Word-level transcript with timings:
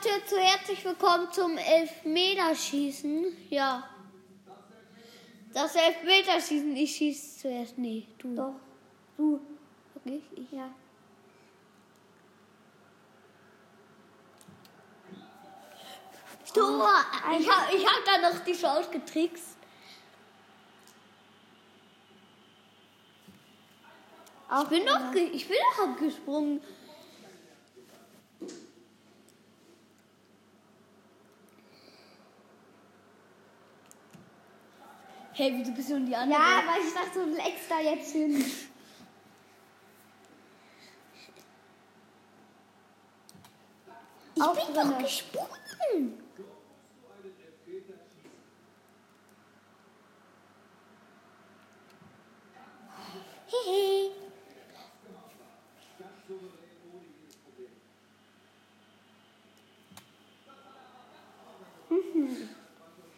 Leute, 0.00 0.24
zu 0.26 0.38
herzlich 0.38 0.84
willkommen 0.84 1.32
zum 1.32 1.56
Elfmeterschießen. 1.58 3.48
Ja. 3.50 3.88
Das 5.52 5.74
Elfmeterschießen, 5.74 6.76
ich 6.76 6.94
schieße 6.96 7.40
zuerst. 7.40 7.78
Nee, 7.78 8.06
du. 8.18 8.34
Doch. 8.34 8.54
Du. 9.16 9.40
Okay, 9.96 10.22
ich. 10.36 10.52
Ja. 10.52 10.70
Tor! 16.54 16.90
Ich 17.38 17.48
hab, 17.48 17.72
ich 17.72 17.84
hab 17.86 18.04
da 18.04 18.30
noch 18.30 18.38
die 18.44 18.52
Chance 18.52 18.90
getrickst. 18.90 19.56
Ich 24.62 24.68
bin 24.68 24.86
doch, 24.86 25.12
ge- 25.12 25.30
ich 25.30 25.46
bin 25.46 25.56
doch 25.76 25.88
abgesprungen. 25.88 26.60
Hey, 35.38 35.54
wieso 35.56 35.70
bist 35.70 35.88
du 35.88 35.94
in 35.94 36.04
die 36.04 36.16
andere? 36.16 36.36
Ja, 36.36 36.64
weil 36.66 36.84
ich 36.84 36.92
dachte, 36.92 37.24
du 37.24 37.32
leckst 37.36 37.70
da 37.70 37.78
jetzt 37.78 38.10
hin. 38.10 38.44
ich 44.34 44.42
auch 44.42 44.52
bin 44.52 44.74
drinne. 44.74 44.90
doch 44.94 44.98
gesprungen. 44.98 46.18
Hehe. 53.46 54.10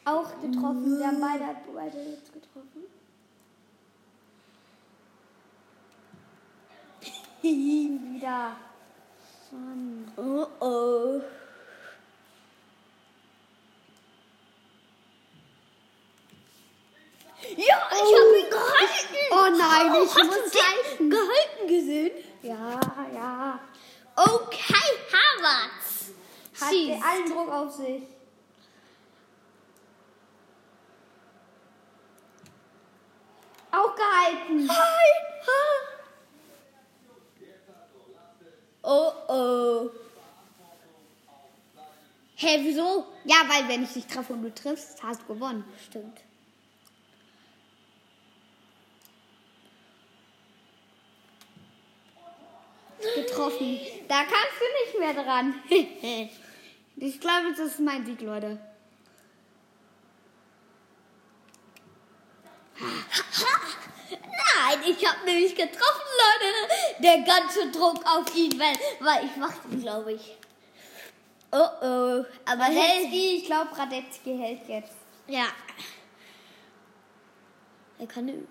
Auch 0.05 0.41
getroffen. 0.41 0.99
Wir 0.99 1.07
haben 1.07 1.21
beide, 1.21 1.45
beide 1.75 1.99
jetzt 1.99 2.33
getroffen. 2.33 2.85
Wieder. 7.43 8.57
Mann. 9.53 10.13
Oh 10.17 10.47
oh. 10.61 11.21
Ja, 17.57 17.91
ich 17.91 18.15
hab 18.17 18.31
ihn 18.39 18.51
gehalten. 18.51 19.17
Oh 19.33 19.49
nein, 19.59 20.03
ich 20.05 20.15
hast 20.15 20.25
muss 20.25 20.53
den 20.99 21.11
gehalten 21.11 21.67
gesehen? 21.67 22.11
Ja, 22.43 22.81
ja. 23.13 23.61
Okay, 24.17 24.85
Havertz. 25.13 26.13
Hat 26.61 26.73
der 26.73 27.05
allen 27.05 27.33
Druck 27.33 27.51
auf 27.51 27.73
sich. 27.73 28.03
Auch 34.31 34.47
gehalten. 34.47 34.69
Hi. 34.69 35.11
Oh 38.83 39.13
oh. 39.29 39.91
Hä, 42.37 42.59
wieso? 42.63 43.07
Ja, 43.25 43.45
weil 43.49 43.69
wenn 43.69 43.83
ich 43.85 43.93
dich 43.93 44.07
treffe 44.07 44.33
und 44.33 44.43
du 44.43 44.55
triffst, 44.55 45.03
hast 45.03 45.23
du 45.23 45.35
gewonnen. 45.35 45.65
Stimmt. 45.87 46.19
Getroffen. 53.15 53.81
Da 54.09 54.23
kannst 54.23 54.57
du 54.59 54.65
nicht 54.81 54.99
mehr 54.99 55.25
dran. 55.25 55.55
ich 56.97 57.21
glaube, 57.21 57.51
das 57.51 57.73
ist 57.73 57.81
mein 57.81 58.07
Sieg, 58.07 58.23
Leute. 58.23 58.59
Ich 64.91 65.07
habe 65.07 65.25
nämlich 65.25 65.55
getroffen, 65.55 66.11
Leute. 66.25 67.03
Der 67.03 67.19
ganze 67.23 67.71
Druck 67.71 68.05
auf 68.05 68.35
ihn, 68.35 68.59
weil, 68.59 68.75
weil 69.01 69.25
ich 69.27 69.37
mach 69.37 69.53
ihn, 69.71 69.81
glaube 69.81 70.13
ich. 70.15 70.37
Oh 71.53 71.59
oh. 71.59 72.25
Aber 72.45 72.63
Radetzky, 72.63 73.37
ich 73.39 73.45
glaube, 73.47 73.77
Radetzky 73.77 74.37
hält 74.37 74.69
jetzt. 74.69 74.93
ja. 75.27 75.47
Er 77.99 78.07
kann. 78.07 78.27
Ne, 78.27 78.47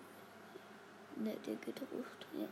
der 1.45 1.55
geht 1.55 1.79
hoch. 1.81 2.05
Ja. 2.37 2.45